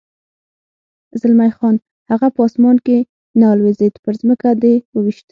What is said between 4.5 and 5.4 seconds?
دې و وېشت.